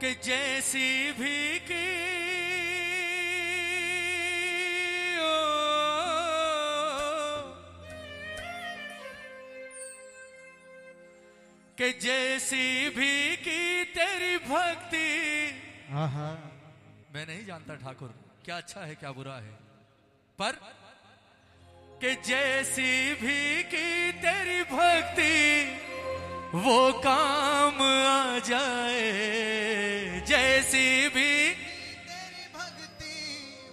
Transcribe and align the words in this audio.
कि 0.00 0.10
जैसी 0.24 1.12
भी 1.12 1.58
की 1.60 1.86
ओ, 5.18 5.32
कि 11.78 11.88
जैसी 11.98 12.66
भी 12.90 13.36
की 13.38 13.84
तेरी 13.96 14.36
भक्ति। 14.46 15.10
मैं 17.14 17.26
नहीं 17.26 17.44
जानता 17.46 17.74
ठाकुर 17.74 18.14
क्या 18.44 18.56
अच्छा 18.56 18.80
है 18.80 18.94
क्या 18.94 19.12
बुरा 19.12 19.36
है। 19.36 19.54
पर 20.38 20.52
कि 22.02 22.14
जैसी 22.22 23.14
भी 23.22 23.62
की 23.64 24.12
तेरी 24.22 24.62
भक्ति। 24.70 25.87
वो 26.54 26.92
काम 27.04 27.82
आ 27.82 28.38
जाए 28.38 29.02
जैसी 30.28 31.08
भी 31.08 31.32
तेरी 32.04 32.44
भक्ति 32.54 33.16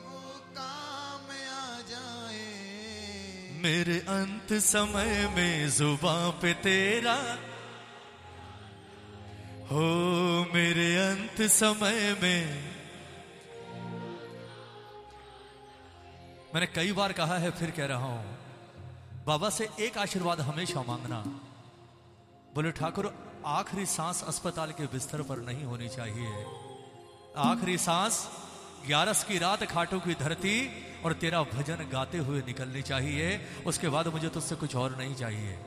वो 0.03 0.19
काम 0.51 1.29
आ 1.31 1.79
जाए। 1.81 2.43
मेरे 3.63 3.97
अंत 4.09 4.53
समय 4.63 5.13
में 5.35 5.69
जुबा 5.69 6.17
पे 6.41 6.53
तेरा 6.63 7.17
हो 9.71 9.85
मेरे 10.53 10.89
अंत 10.97 11.41
समय 11.51 12.13
में। 12.21 12.43
मैंने 16.53 16.67
कई 16.75 16.91
बार 16.91 17.11
कहा 17.13 17.37
है 17.37 17.51
फिर 17.51 17.71
कह 17.71 17.85
रहा 17.85 18.13
हूँ 18.13 18.37
बाबा 19.25 19.49
से 19.49 19.69
एक 19.79 19.97
आशीर्वाद 19.97 20.41
हमेशा 20.41 20.81
मांगना। 20.87 21.23
बोले, 22.55 22.71
ठाकुर, 22.71 23.13
आखिरी 23.45 23.85
सांस 23.85 24.23
अस्पताल 24.23 24.71
के 24.71 24.83
बिस्तर 24.83 25.21
पर 25.21 25.37
नहीं 25.37 25.63
होनी 25.63 25.89
चाहिए। 25.89 26.45
आखिरी 27.37 27.77
सांस 27.77 28.27
ग्यारस 28.87 29.23
की 29.23 29.37
रात 29.37 29.63
खाटों 29.63 29.99
की 29.99 30.13
धरती 30.13 30.69
और 31.05 31.13
तेरा 31.13 31.43
भजन 31.43 31.75
गाते 31.75 32.17
हुए 32.17 32.39
निकलनी 32.39 32.81
चाहिए। 32.81 33.45
उसके 33.67 33.89
बाद 33.89 34.07
मुझे 34.07 34.29
तुझसे 34.29 34.55
कुछ 34.55 34.75
और 34.75 34.95
नहीं 34.97 35.15
चाहिए। 35.15 35.57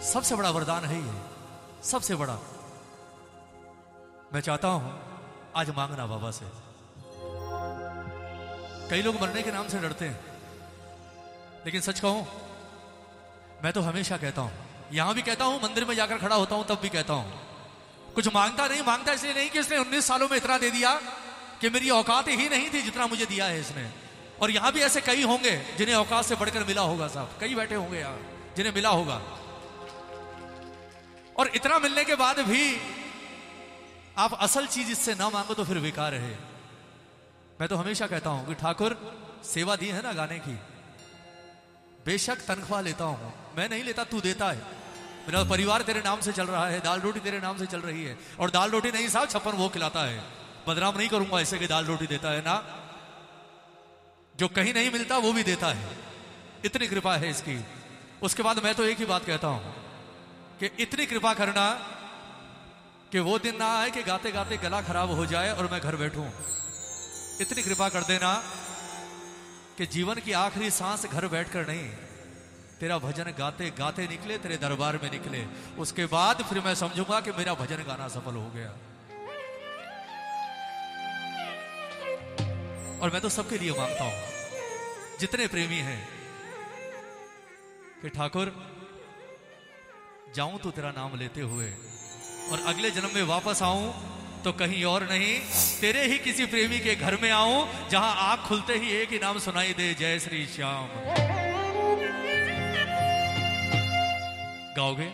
सबसे 0.00 0.36
बड़ा 0.36 0.50
वरदान 0.50 0.84
है 0.84 1.02
ये। 1.02 1.20
सबसे 1.84 2.14
बड़ा। 2.14 2.38
मैं 4.34 4.40
चाहता 4.40 4.68
हूँ, 4.68 5.02
आज 5.56 5.70
मांगना 5.70 6.06
बाबा 6.06 6.30
से। 6.30 6.46
कई 8.90 9.02
लोग 9.02 9.20
मरने 9.20 9.42
के 9.42 9.52
नाम 9.52 9.68
से 9.68 9.78
डरते 9.78 10.04
हैं। 10.04 10.20
लेकिन 11.64 11.80
सच 11.80 12.00
कहूँ, 12.00 12.26
मैं 13.64 13.72
तो 13.72 13.80
हमेशा 13.80 14.16
कहता 14.16 14.42
हूँ 14.42 14.52
यहाँ 14.92 15.14
भी 15.14 15.22
कहता 15.22 15.44
हूँ, 15.44 15.62
मंदिर 15.62 15.84
में 15.84 15.94
जाकर 15.94 16.18
खड़ा 16.18 16.36
होता 16.36 16.54
हूँ, 16.54 16.64
तब 16.66 16.78
भी 16.82 16.88
कहता 16.88 17.14
हूँ। 17.14 18.12
कुछ 18.14 18.28
माँगता 18.34 18.66
नहीं, 18.66 18.82
माँगता 18.82 19.12
इसलिए 19.12 19.34
नहीं 19.34 19.50
कि 19.50 19.58
इसने 19.58 19.78
19 19.78 20.06
सालों 20.06 20.28
में 20.28 20.36
इतना 20.36 20.58
दे 20.58 20.70
दिया 20.70 20.94
कि 21.60 21.70
मेरी 21.70 21.90
औकात 21.90 22.28
ही 22.28 22.48
नहीं 22.48 22.70
थी 22.70 22.82
जितना 22.82 23.06
मुझे 23.06 23.26
दिया 23.26 23.44
है 23.44 23.60
इसने। 23.60 23.86
और 24.42 24.50
यहाँ 24.50 24.72
भी 24.72 24.80
ऐसे 24.80 25.00
कई 25.00 25.22
होंगे 25.22 25.50
जिन्हें 25.78 25.96
औकात 25.96 26.24
से 26.24 26.34
बढ़कर 26.34 26.64
मिला 26.64 26.82
होगा 26.82 27.08
साहब। 27.08 27.36
कई 27.40 27.54
बैठे 27.54 27.74
होंगे 27.74 27.98
यहाँ, 27.98 28.18
जिन्हें 28.56 28.74
मिला 28.74 28.88
होगा। 28.88 29.20
और 31.38 31.50
इतना 31.54 31.78
मिलने 31.78 32.04
के 32.04 32.14
बाद 32.14 32.40
भी 32.40 32.64
आप 34.18 34.34
असल 34.34 34.66
चीज़ 34.66 34.90
इससे 34.90 35.14
ना 35.14 35.28
मांगो 35.30 35.54
तो 35.54 35.64
फिर 35.64 35.78
बेकार 35.78 36.14
है। 36.14 36.38
मैं 37.60 37.68
तो 37.68 37.76
हमेशा 37.76 38.06
कहता 38.06 38.30
हूँ 38.30 38.46
कि 38.46 38.54
ठाकुर, 38.54 38.96
सेवा 39.44 39.76
दी 39.76 39.88
है 39.88 40.02
ना 40.02 40.12
गाने 40.12 40.38
की। 40.38 40.58
बेशक 42.04 42.40
तनख्वाह 42.48 42.80
लेता 42.80 43.04
हूँ। 43.04 43.32
मैं 43.56 43.68
नहीं 43.68 43.84
लेता, 43.84 44.04
तू 44.04 44.20
देता 44.20 44.50
है। 44.50 44.79
मेरा 45.30 45.44
परिवार 45.44 45.82
तेरे 45.82 46.00
नाम 46.00 46.20
से 46.20 46.32
चल 46.32 46.46
रहा 46.46 46.66
है, 46.66 46.80
दाल 46.80 47.00
रोटी 47.00 47.20
तेरे 47.20 47.40
नाम 47.40 47.58
से 47.58 47.66
चल 47.66 47.80
रही 47.80 48.04
है। 48.04 48.18
और 48.40 48.50
दाल 48.50 48.70
रोटी 48.70 48.90
नहीं, 48.90 49.08
साहब, 49.08 49.28
छप्पन 49.28 49.50
वो 49.50 49.68
खिलाता 49.68 50.02
है। 50.02 50.24
बदनाम 50.68 50.96
नहीं 50.96 51.08
करूँगा 51.08 51.40
ऐसे 51.40 51.58
कि 51.58 51.66
दाल 51.66 51.84
रोटी 51.84 52.06
देता 52.06 52.30
है 52.30 52.40
ना। 52.40 52.56
जो 54.38 54.48
कहीं 54.48 54.74
नहीं 54.74 54.90
मिलता, 54.90 55.18
वो 55.18 55.32
भी 55.32 55.42
देता 55.42 55.66
है। 55.66 55.96
इतनी 56.64 56.86
कृपा 56.86 57.16
है 57.16 57.30
इसकी। 57.30 57.64
उसके 58.22 58.42
बाद 58.42 58.64
मैं 58.64 58.74
तो 58.74 58.84
एक 58.84 58.98
ही 58.98 59.04
बात 59.04 59.24
कहता 59.24 59.48
हूँ 59.48 59.74
कि 60.58 60.70
इतनी 60.78 61.06
कृपा 61.06 61.34
करना 61.34 61.70
कि 63.12 63.18
वो 63.18 63.38
दिन 63.38 63.56
ना 63.56 63.78
आए 63.80 63.90
कि 63.90 64.02
गाते 64.02 64.32
गाते 64.32 64.56
गला 64.56 64.82
खराब 64.82 65.10
हो 65.10 65.26
जाए 65.26 65.50
और 65.52 65.70
मैं 65.72 65.80
घर 65.80 65.96
बैठूं। 65.96 66.28
इतनी 67.40 67.62
कृपा 67.62 67.88
कर 67.88 68.02
देना 68.02 68.42
कि 69.78 69.86
जीवन 69.86 70.14
की 70.14 70.32
आखिरी 70.32 70.70
सांस 70.70 71.06
घर 71.06 71.26
बैठकर 71.26 71.66
नहीं। 71.66 72.09
तेरा 72.80 72.96
भजन 72.98 73.28
गाते 73.38 73.70
गाते 73.78 74.06
निकले, 74.08 74.36
तेरे 74.38 74.56
दरबार 74.56 74.98
में 75.02 75.10
निकले। 75.10 75.44
उसके 75.78 76.04
बाद 76.08 76.42
फिर 76.42 76.60
मैं 76.64 76.74
समझूँगा 76.76 77.20
कि 77.20 77.30
मेरा 77.32 77.54
भजन 77.54 77.82
गाना 77.86 78.06
सफल 78.08 78.34
हो 78.34 78.48
गया। 78.54 78.70
और 82.98 83.10
मैं 83.12 83.20
तो 83.20 83.28
सबके 83.28 83.58
लिए 83.58 83.72
माँगता 83.72 84.04
हूँ। 84.04 85.18
जितने 85.20 85.46
प्रेमी 85.46 85.78
हैं 85.82 86.00
कि 88.02 88.08
ठाकुर, 88.08 88.52
जाऊँ 90.36 90.58
तो 90.58 90.70
तेरा 90.70 90.90
नाम 90.90 91.18
लेते 91.18 91.40
हुए, 91.42 91.70
और 92.50 92.62
अगले 92.66 92.90
जन्म 92.90 93.14
में 93.14 93.22
वापस 93.28 93.62
आऊँ 93.62 93.92
तो 94.44 94.52
कहीं 94.54 94.84
और 94.84 95.04
नहीं, 95.04 95.38
तेरे 95.80 96.06
ही 96.06 96.18
किसी 96.18 96.46
प्रेमी 96.46 96.78
के 96.78 96.94
घर 96.96 97.16
में 97.22 97.30
आऊँ, 97.30 97.66
जहाँ 97.90 98.14
आँख 98.28 98.48
खुलते 98.48 98.74
ही 98.74 98.92
एक 98.92 99.12
ही 99.12 99.18
नाम 99.18 99.38
सुनाई 99.38 99.72
दे, 99.74 99.92
जय 99.94 100.18
श्री 100.18 100.46
श्याम। 100.46 101.29
गाओगे? 104.76 105.08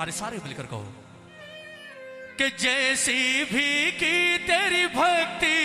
अरे 0.00 0.12
सारे 0.12 0.38
मिलकर 0.38 0.66
कहो 0.66 0.86
कि 2.38 2.48
जैसी 2.62 3.44
भी 3.44 3.68
की 3.92 4.16
तेरी 4.46 4.84
भक्ति 4.94 5.60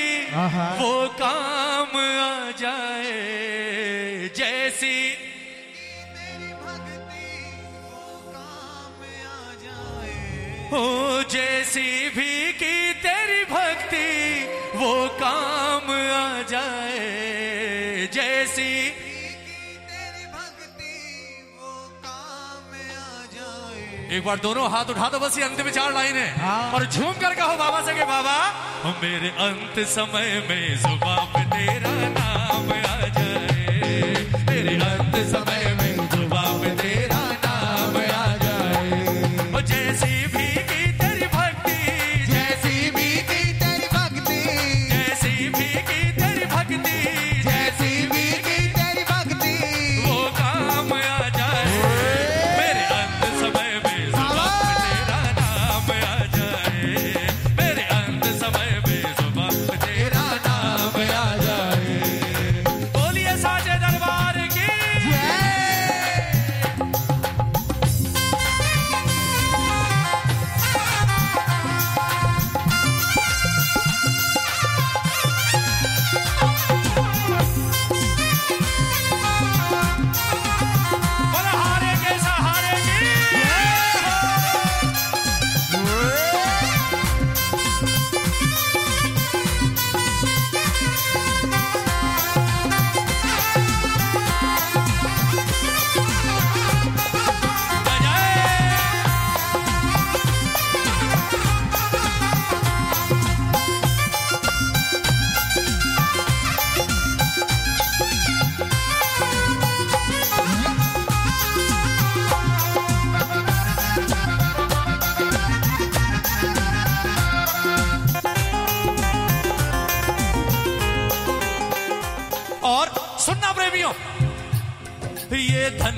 वो 0.79 0.93
काम 1.19 1.97
आ 1.97 2.51
जाए। 2.59 4.29
जैसी 4.37 4.95
तेरी 6.15 6.51
भक्ति 6.61 7.31
वो 7.83 8.05
काम 8.31 9.01
आ 9.27 9.41
जाए 9.63 10.69
हो 10.71 10.85
जैसी 11.31 11.89
भी 12.09 12.33
की 12.53 12.80
एक 24.21 24.27
बार 24.27 24.39
दोनों 24.39 24.69
हाथ 24.69 24.89
उठा 24.93 25.07
दो 25.09 25.19
बस 25.19 25.37
ये 25.37 25.43
में 25.65 25.71
चार 25.73 25.93
लाइन 25.93 26.15
है 26.15 26.27
हाँ। 26.37 26.71
और 26.73 26.85
झूम 26.85 27.13
कर 27.21 27.33
कहो 27.35 27.55
बाबा 27.57 27.81
से 27.85 27.93
के 27.97 28.05
बाबा 28.05 28.37
मेरे 29.01 29.29
अंत 29.45 29.79
समय 29.89 30.29
में 30.49 30.77
सुबह 30.77 31.41
तेरा 31.53 31.93
नाम 32.17 32.69
आ 32.69 33.09
जाए 33.17 34.21
मेरे 34.49 34.75
अंत 34.89 35.15
समय 35.33 35.70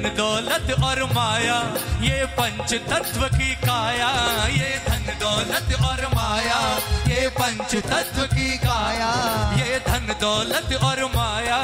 धन 0.04 0.16
दौलत 0.16 0.72
और 0.84 1.04
माया, 1.14 1.58
ये 2.02 2.26
पंच 2.36 2.74
तत्व 2.90 3.22
की 3.28 3.54
काया। 3.56 4.10
ये 4.48 4.72
धन 4.88 5.06
दौलत 5.20 5.70
और 5.82 6.02
माया, 6.16 6.60
ये 7.08 7.28
पंच 7.30 7.76
तत्व 7.86 8.22
की 8.26 8.58
काया। 8.58 9.08
ये 9.56 9.80
धन 9.80 10.14
दौलत 10.22 10.76
और 10.84 11.04
माया, 11.16 11.60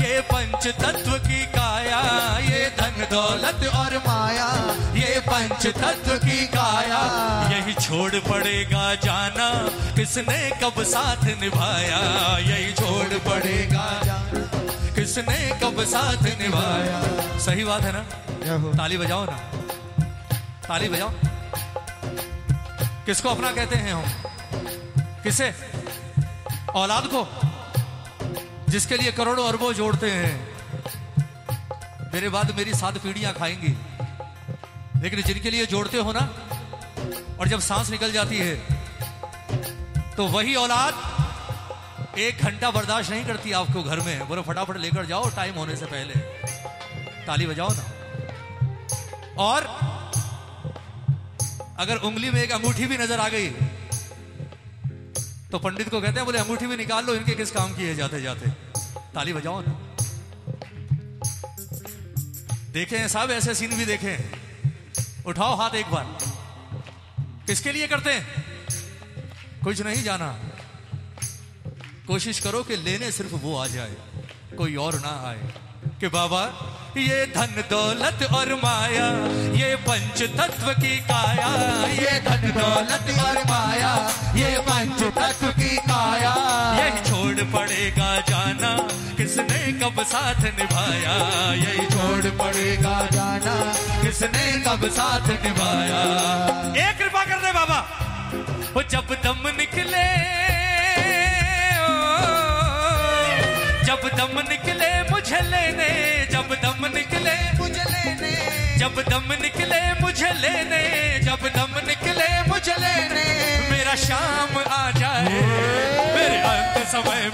ये 0.00 0.20
पंच 0.32 0.66
तत्व 0.66 1.12
की 1.18 1.44
काया। 1.46 2.00
ये 2.38 2.66
धन 2.80 3.06
दौलत 3.12 3.66
और 3.76 3.96
माया, 4.08 4.48
ये 4.96 5.20
पंच 5.20 5.66
तत्व 5.66 6.16
की 6.18 6.46
काया। 6.46 7.00
यही 7.52 7.74
छोड़ 7.74 8.14
पड़ेगा 8.30 8.94
जाना, 9.04 9.50
किसने 9.96 10.50
कब 10.62 10.82
साथ 10.84 11.24
निभाया? 11.40 12.02
यही 12.40 12.72
छोड़ 12.72 13.18
पड़ेगा 13.30 13.88
जाना। 14.04 14.73
किसने 15.04 15.60
कब 15.60 15.82
साथ 15.84 16.22
निभाया? 16.40 16.98
सही 17.38 17.64
बात 17.64 17.82
है 17.82 17.92
ना? 17.92 18.02
ताली 18.72 18.96
बजाओ 18.98 19.24
ना। 19.24 19.36
ताली 20.64 20.88
बजाओ। 20.88 21.10
किसको 23.06 23.28
अपना 23.28 23.50
कहते 23.50 23.76
हैं 23.76 23.92
हम? 23.92 24.04
किसे? 25.22 25.52
औलाद 26.74 27.08
को? 27.14 27.20
जिसके 28.68 28.96
लिए 28.96 29.12
करोड़ों 29.12 29.48
अरबों 29.48 29.72
जोड़ते 29.72 30.10
हैं। 30.10 30.32
मेरे 32.14 32.28
बाद 32.28 32.54
मेरी 32.56 32.74
सात 32.74 32.98
पीढ़ियाँ 32.98 33.32
खाएँगी। 33.34 33.76
लेकिन 35.02 35.22
जिनके 35.22 35.50
लिए 35.50 35.66
जोड़ते 35.66 35.98
हो 35.98 36.12
ना 36.12 36.28
और 37.40 37.48
जब 37.48 37.60
सांस 37.60 37.90
निकल 37.90 38.12
जाती 38.12 38.38
है 38.38 38.56
तो 40.16 40.26
वही 40.28 40.54
औलाद 40.54 41.13
घंटा 42.64 42.70
बर्दाश्त 42.72 43.10
नहीं 43.10 43.24
करती 43.24 43.52
आपको 43.52 43.82
घर 43.84 44.00
में। 44.00 44.28
बोलो, 44.28 44.42
फटाफट 44.42 44.76
लेकर 44.78 45.06
जाओ 45.06 45.28
टाइम 45.30 45.54
होने 45.54 45.74
से 45.76 45.86
पहले। 45.86 46.14
ताली 47.26 47.46
बजाओ 47.46 47.68
ना। 47.70 47.84
और 49.38 49.66
अगर 51.78 51.96
उंगली 52.00 52.30
में 52.30 52.40
एक 52.42 52.52
अंगूठी 52.52 52.86
भी 52.86 52.98
नज़र 52.98 53.20
आ 53.20 53.28
गई 53.28 53.48
तो 55.50 55.58
पंडित 55.58 55.88
को 55.88 56.00
कहते 56.00 56.16
हैं, 56.16 56.24
बोले, 56.24 56.38
अंगूठी 56.38 56.66
भी 56.66 56.76
निकाल 56.76 57.04
लो, 57.04 57.14
इनके 57.14 57.34
किस 57.34 57.50
काम 57.50 57.74
की 57.74 57.84
है? 57.84 57.94
जाते 57.96 58.20
जाते। 58.22 58.50
ताली 59.14 59.32
बजाओ 59.32 59.60
ना। 59.60 59.74
देखे 62.72 62.96
हैं 62.96 63.08
साहब 63.08 63.30
ऐसे 63.32 63.54
सीन 63.54 63.76
भी 63.76 63.84
देखे। 63.86 64.10
हैं 64.10 65.24
उठाओ 65.26 65.54
हाथ 65.56 65.74
एक 65.74 65.90
बार। 65.90 66.06
किसके 67.46 67.72
लिए 67.72 67.86
करते 67.86 68.12
हैं? 68.12 68.24
कुछ 69.64 69.80
नहीं 69.82 70.02
जाना। 70.02 70.34
कोशिश 72.06 72.38
करो 72.40 72.62
कि 72.62 72.76
लेने 72.76 73.10
सिर्फ़ 73.12 73.34
वो 73.34 73.56
आ 73.58 73.66
जाए 73.66 73.94
कोई 74.58 74.74
और 74.76 74.94
ना 74.94 75.12
आए। 75.28 75.52
कि 76.00 76.08
बाबा 76.08 76.42
ये 76.96 77.26
धन 77.26 77.64
दौलत 77.70 78.22
और 78.32 78.54
माया 78.54 79.06
ये 79.54 79.74
पंच 79.76 80.22
तत्व 80.36 80.66
की 80.72 80.96
काया 81.00 81.48
ये 81.92 82.12
धन 82.20 82.44
दौलत 82.50 83.06
और 83.20 83.38
माया 83.44 83.92
ये 84.36 84.58
पंच 84.58 85.02
तत्व 85.18 85.46
की 85.48 85.76
काया। 85.76 86.34
यही 86.78 87.00
छोड़ 87.08 87.44
पड़ेगा 87.52 88.10
जाना 88.20 88.76
किसने 89.16 89.72
कब 89.72 90.02
साथ 90.04 90.42
निभाया? 90.58 91.16
यही 91.54 91.86
छोड़ 91.86 92.30
पड़ेगा 92.38 92.96
जाना 93.12 93.56
किसने 94.02 94.46
कब 94.66 94.88
साथ 94.90 95.28
निभाया? 95.44 96.02
एक 96.88 96.98
कृपा 96.98 97.24
कर 97.24 97.38
दे 97.38 97.52
बाबा। 97.52 97.80
वो 98.74 98.82
जब 98.82 99.16
दम 99.24 99.48
निकले 99.56 100.06
जब 103.86 104.02
दम 104.16 104.38
निकले 104.48 104.90
मुझे 105.10 105.40
लेने, 105.50 105.88
जब 106.32 106.48
दम 106.62 106.86
निकले 106.94 107.34
मुझे 107.58 107.84
लेने, 107.92 108.32
जब 108.78 109.00
दम 109.10 109.32
निकले 109.42 109.80
मुझे 110.00 110.30
लेने, 110.40 110.82
जब 111.24 111.42
दम 111.56 111.74
निकले 111.88 112.28
मुझे 112.48 112.74
लेने, 112.80 113.24
मेरा 113.70 113.94
शाम 114.06 114.58
आ 114.58 114.90
जाए, 115.00 115.40
मेरे 116.16 116.38
अंत 116.52 116.86
समय 116.88 117.30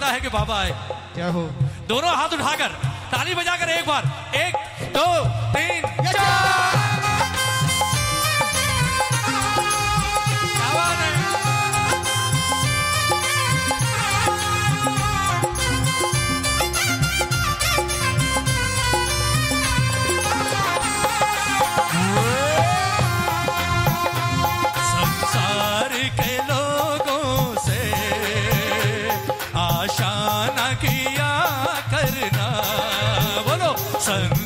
कौन 0.00 0.10
है 0.10 0.20
कि 0.20 0.28
बाबा 0.34 0.54
आए 0.60 0.70
क्या 1.14 1.28
हो? 1.36 1.42
दोनों 1.88 2.10
हाथ 2.16 2.32
उठाकर 2.38 2.70
ताली 3.12 3.34
बजाकर 3.34 3.68
एक 3.70 3.86
बार 3.86 4.02
एक 4.44 4.54
दो 4.96 5.04
तीन 5.56 5.73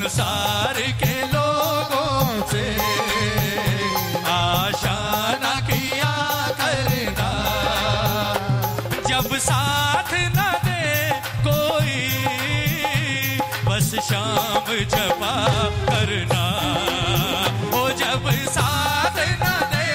संसार 0.08 0.76
के 1.00 1.14
लोगों 1.32 2.40
से 2.48 2.64
आशा 4.32 5.00
न 5.42 5.46
किया 5.68 6.12
करना 6.60 7.30
जब 9.08 9.28
साथ 9.48 10.10
न 10.36 10.38
दे 10.64 10.84
कोई, 11.48 12.00
बस 13.68 13.88
शाम 14.08 14.66
जपा 14.94 15.36
करना। 15.90 16.44
ओ 17.76 17.88
जब 18.00 18.24
साथ 18.56 19.16
न 19.42 19.46
दे 19.74 19.92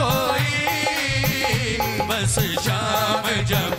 कोई, 0.00 0.52
बस 2.08 2.34
शाम 2.64 3.24
जपा 3.52 3.69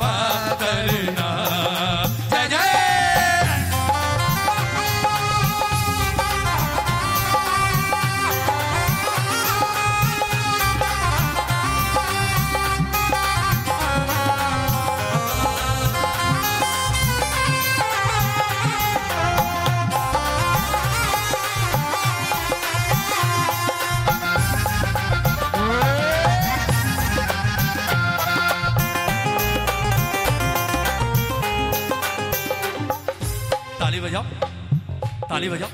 बजाओ 34.21 35.27
ताली 35.29 35.49
बजाओ 35.49 35.69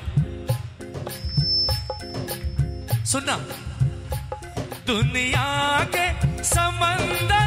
सुनना 3.11 3.35
दुनिया 4.87 5.45
के 5.95 6.05
समंदर 6.53 7.46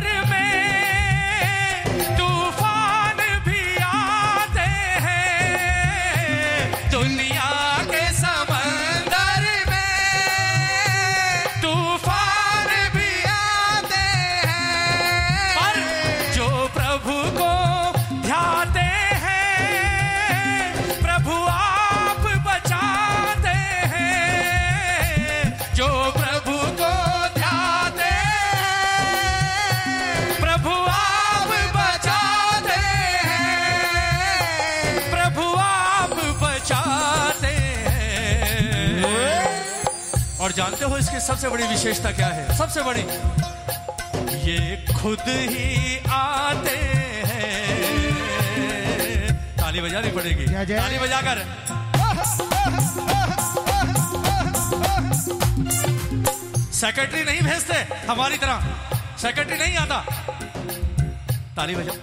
जानते 40.60 40.84
हो 40.84 40.96
इसकी 40.98 41.20
सबसे 41.20 41.48
बड़ी 41.48 41.66
विशेषता 41.66 42.10
क्या 42.12 42.26
है? 42.28 42.56
सबसे 42.56 42.82
बड़ी। 42.82 43.02
ये 44.46 44.58
खुद 44.94 45.22
ही 45.28 45.68
आते 46.10 46.76
हैं। 47.28 48.02
ताली 49.56 49.80
बजानी 49.80 50.10
पड़ेगी। 50.10 50.46
ताली 50.74 50.98
बजाकर। 50.98 51.38
सेक्रेटरी 56.72 57.24
नहीं 57.24 57.40
भेजते 57.40 57.78
हमारी 58.06 58.36
तरह। 58.36 58.58
सेक्रेटरी 59.22 59.58
नहीं 59.58 59.76
आता। 59.76 59.98
ताली 61.56 61.74
बजा। 61.74 61.94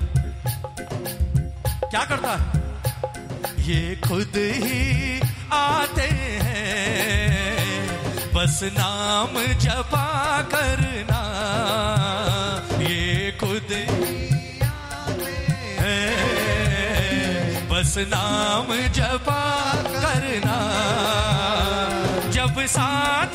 क्या 1.89 2.03
करता 2.05 2.31
है? 2.35 2.43
ये 3.69 3.95
खुद 4.07 4.33
ही 4.35 5.21
आते 5.53 6.01
हैं। 6.01 6.46
बस 8.37 8.59
नाम 8.73 9.33
जपा 9.57 10.07
करना। 10.53 11.21
ये 12.81 13.31
खुद 13.39 13.71
है 15.79 15.97
बस 17.69 17.93
नाम 18.13 18.67
जपा 18.97 19.43
करना। 19.95 20.57
जब 22.29 22.55
साथ 22.67 23.26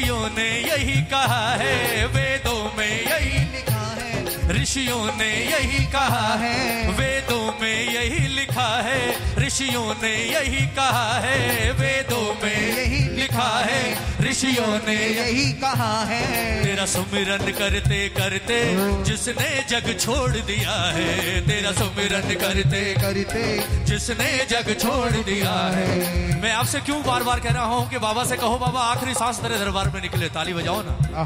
ऋषियों 0.00 0.28
ने 0.28 0.48
यही 0.60 1.00
कहा 1.02 1.54
है, 1.54 2.06
वेदों 2.06 2.62
में 2.78 3.04
यही 3.06 3.38
लिखा 3.52 3.84
है 3.98 4.52
ऋषियों 4.52 5.04
ने 5.16 5.28
यही 5.46 5.84
कहा 5.86 6.34
है। 6.34 6.88
वेदों 6.90 7.44
में 7.60 7.92
यही 7.94 8.28
लिखा 8.28 8.68
है 8.82 9.00
ऋषियों 9.38 9.94
ने 10.02 10.14
यही 10.24 10.66
कहा 10.76 11.18
है, 11.20 11.72
वेदों 11.72 12.24
में 12.42 12.76
यही 12.76 13.02
लिखा 13.16 13.50
है 13.60 13.82
ऋषियों 14.20 14.78
ने 14.86 14.94
यही 14.94 15.52
कहा 15.60 15.92
है। 16.04 16.24
तेरा 16.64 16.84
सुमिरन 16.86 17.50
करते 17.52 18.08
करते 18.08 18.58
जिसने 19.04 19.48
जग 19.68 19.86
छोड़ 20.00 20.30
दिया 20.30 20.76
है। 20.92 21.40
तेरा 21.46 21.72
सुमिरन 21.72 22.34
करते 22.34 22.82
करते 22.94 23.44
जिसने 23.84 24.30
जग 24.50 24.74
छोड़ 24.80 25.10
दिया 25.12 25.54
है। 25.74 26.40
मैं 26.42 26.52
आपसे 26.52 26.80
क्यों 26.80 27.02
बार 27.02 27.22
बार 27.22 27.40
कह 27.40 27.52
रहा 27.52 27.64
हूँ 27.64 27.88
कि 27.90 27.98
बाबा 27.98 28.24
से 28.24 28.36
कहो 28.36 28.58
बाबा 28.58 28.80
आखिरी 28.86 29.14
सांस 29.14 29.40
तेरे 29.40 29.58
दरबार 29.58 29.90
में 29.94 30.00
निकले 30.02 30.28
ताली 30.28 30.54
बजाओ 30.54 30.82
ना। 30.82 31.24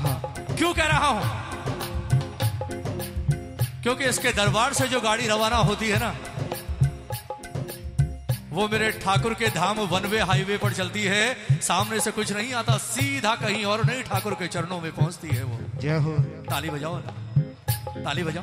क्यों 0.54 0.72
कह 0.74 0.86
रहा 0.86 1.08
हूँ? 1.08 1.42
क्योंकि 3.82 4.04
इसके 4.04 4.32
दरबार 4.32 4.72
से 4.72 4.86
जो 4.88 5.00
गाड़ी 5.00 5.26
रवाना 5.26 5.56
होती 5.64 5.88
है 5.88 5.98
ना 5.98 6.14
वो 8.54 8.68
मेरे 8.68 8.90
ठाकुर 8.92 9.34
के 9.34 9.48
धाम 9.50 9.78
वन 9.78 10.06
वे 10.06 10.20
हाईवे 10.20 10.56
पर 10.58 10.72
चलती 10.72 11.02
है। 11.02 11.36
सामने 11.62 12.00
से 12.00 12.10
कुछ 12.10 12.32
नहीं 12.32 12.52
आता 12.54 12.76
सीधा 12.78 13.34
कहीं 13.34 13.64
और 13.64 13.84
नहीं 13.84 14.02
ठाकुर 14.02 14.34
के 14.34 14.46
चरणों 14.46 14.80
में 14.80 14.92
पहुँचती 14.92 15.28
है 15.28 15.42
वो। 15.42 15.58
जय 15.80 15.96
हो। 15.96 16.12
ताली 16.50 16.70
बजाओ 16.70 16.98
ना। 16.98 17.42
ताली 18.04 18.22
बजाओ। 18.22 18.42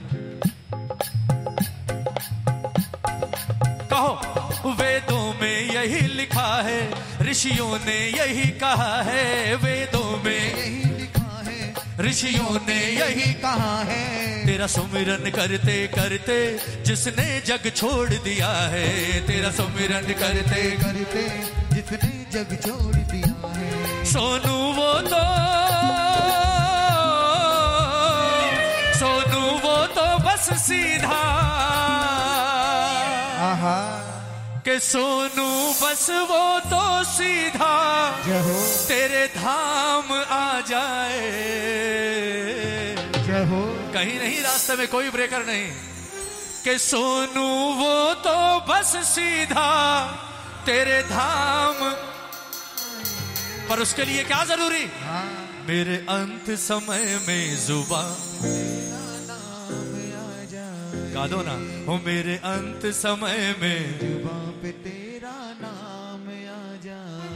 कहो 3.91 4.72
वेदों 4.72 5.34
में 5.41 5.74
यही 5.74 6.01
लिखा 6.08 6.62
है 6.62 6.80
ऋषियों 7.22 7.77
ने 7.86 8.00
यही 8.10 8.50
कहा 8.60 9.01
है 9.01 9.56
वेदों 9.56 10.24
में 10.24 10.58
यही 10.58 10.90
ऋषियों 12.01 12.60
ने 12.67 12.79
यही 12.91 13.34
कहा 13.34 13.84
है। 13.84 14.46
तेरा 14.46 14.67
सुमिरन 14.67 15.29
करते 15.31 15.88
करते 15.88 16.38
जिसने 16.84 17.41
जग 17.46 17.72
छोड़ 17.75 18.10
दिया 18.10 18.50
है। 18.50 19.20
तेरा 19.27 19.51
सुमिरन 19.51 20.13
करते 20.13 20.72
करते 20.72 21.24
जिसने 21.75 22.12
जग 22.34 22.58
छोड़ 22.67 22.96
दिया 22.96 23.34
है। 23.50 24.05
सोनू 24.05 24.58
वो 24.74 24.93
तो 25.01 25.22
सोनू 29.00 29.43
वो 29.58 29.88
तो 29.88 30.08
बस 30.24 30.50
सीधा। 30.62 31.22
आहा। 33.41 33.77
के 34.65 34.79
सोनू 34.79 35.50
बस 35.72 36.08
वो 36.10 36.60
तो 36.60 37.03
सीधा। 37.03 37.74
तेरे 38.88 39.27
धाम 39.41 40.13
आ 40.13 40.62
जाए। 40.62 41.13
जय 43.24 43.45
हो? 43.45 43.91
कहीं 43.93 44.19
नहीं 44.19 44.41
रास्ते 44.41 44.75
में 44.75 44.88
कोई 44.88 45.10
ब्रेकर 45.10 45.45
नहीं। 45.45 45.71
कि 46.63 46.77
सोनू 46.77 47.74
वो 47.74 48.13
तो 48.13 48.60
बस 48.60 48.95
सीधा 48.95 50.05
तेरे 50.65 51.03
धाम। 51.03 51.95
पर 53.69 53.79
उसके 53.79 54.05
लिए 54.05 54.24
क्या 54.24 54.43
ज़रूरी? 54.43 54.83
हाँ। 54.83 55.63
मेरे 55.67 55.95
अंत 55.95 56.51
समय 56.51 57.19
में 57.27 57.67
जुबा। 57.67 58.01
नाम 58.01 60.33
आ 60.33 60.45
जाए 60.45 61.13
गा 61.13 61.27
दो 61.27 61.43
ना। 61.48 61.91
हो 61.91 62.01
मेरे 62.05 62.36
अंत 62.36 62.86
समय 62.86 63.55
में 63.60 64.00
जुबा। 64.00 64.62
पे 64.62 64.71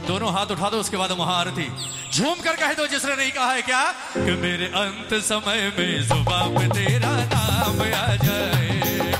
दोनों 0.06 0.32
हाथ 0.32 0.46
उठा 0.46 0.70
दो, 0.70 0.76
उसके 0.76 0.96
बाद 0.96 1.12
महाआरती। 1.12 1.72
झूम 2.12 2.34
कर 2.34 2.56
कह 2.56 2.74
दो 2.74 2.86
जिसने 2.86 3.16
नहीं 3.16 3.32
कहा 3.32 3.52
है 3.52 3.62
क्या? 3.62 3.92
कि 3.92 4.20
मेरे 4.20 4.66
अंत 4.66 5.22
समय 5.24 5.72
में 5.78 6.08
पे 6.58 6.68
तेरा 6.68 7.10
नाम 7.10 7.82
आ 7.82 8.16
जाए। 8.16 9.15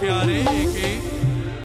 प्यारे 0.00 0.42
के 0.48 0.69